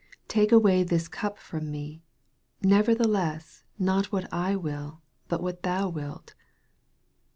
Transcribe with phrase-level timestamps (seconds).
[0.27, 2.01] "Take away this cup from me:
[2.63, 6.33] nevertheless not what I will, but what thou wilt."